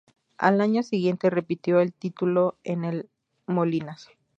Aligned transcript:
Al 0.39 0.61
año 0.61 0.81
siguiente 0.81 1.29
repitió 1.29 1.79
el 1.79 1.93
título 1.93 2.57
en 2.63 2.85
el 2.85 3.09
Molinas. 3.45 4.09